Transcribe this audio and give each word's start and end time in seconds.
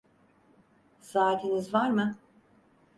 Saatiniz 0.99 1.73
var 1.73 1.89
mı? 1.91 2.15